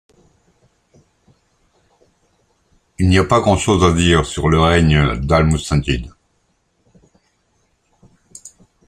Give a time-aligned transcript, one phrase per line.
[2.97, 6.09] Il n’y a pas grand-chose à dire sur le règne d’Al-Mustanjid.